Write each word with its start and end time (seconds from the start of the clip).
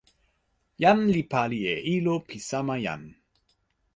jan 0.81 0.99
li 1.13 1.23
pali 1.31 1.59
e 1.75 1.77
ilo 1.95 2.15
pi 2.27 2.37
sama 2.49 2.75
jan. 2.85 3.01